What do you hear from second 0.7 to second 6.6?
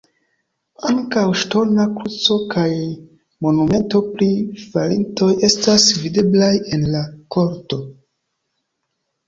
Ankaŭ ŝtona kruco kaj monumento pri falintoj estas videblaj